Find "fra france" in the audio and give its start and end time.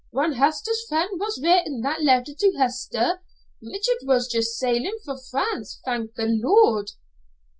5.05-5.79